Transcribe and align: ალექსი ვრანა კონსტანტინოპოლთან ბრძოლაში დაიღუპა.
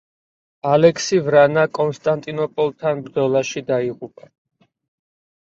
ალექსი 0.69 1.19
ვრანა 1.27 1.65
კონსტანტინოპოლთან 1.79 3.05
ბრძოლაში 3.09 3.65
დაიღუპა. 3.71 4.29